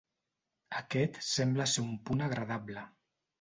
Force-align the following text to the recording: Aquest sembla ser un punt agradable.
Aquest 0.79 1.19
sembla 1.27 1.67
ser 1.75 1.85
un 1.85 1.93
punt 2.09 2.25
agradable. 2.29 2.87